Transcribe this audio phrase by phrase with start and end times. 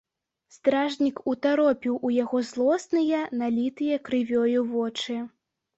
[0.53, 5.25] Стражнік утаропіў у яго злосныя, налітыя крывёю вочы.